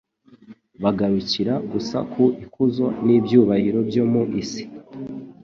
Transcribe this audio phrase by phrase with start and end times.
[0.83, 4.63] bagarukira gusa ku ikuzo n'ibyubahiro byo mu isi.